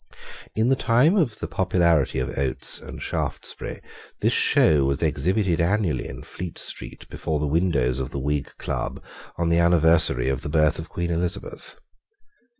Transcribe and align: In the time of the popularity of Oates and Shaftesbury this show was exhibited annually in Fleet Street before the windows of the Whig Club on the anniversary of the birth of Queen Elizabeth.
In 0.55 0.69
the 0.69 0.75
time 0.75 1.15
of 1.15 1.37
the 1.37 1.47
popularity 1.47 2.17
of 2.17 2.35
Oates 2.35 2.79
and 2.79 2.99
Shaftesbury 3.03 3.81
this 4.19 4.33
show 4.33 4.83
was 4.85 5.03
exhibited 5.03 5.61
annually 5.61 6.07
in 6.07 6.23
Fleet 6.23 6.57
Street 6.57 7.07
before 7.07 7.39
the 7.39 7.45
windows 7.45 7.99
of 7.99 8.09
the 8.09 8.17
Whig 8.17 8.51
Club 8.57 9.03
on 9.37 9.49
the 9.49 9.59
anniversary 9.59 10.27
of 10.27 10.41
the 10.41 10.49
birth 10.49 10.79
of 10.79 10.89
Queen 10.89 11.11
Elizabeth. 11.11 11.75